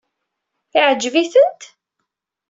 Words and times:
Iɛǧeb-itent? 0.79 1.61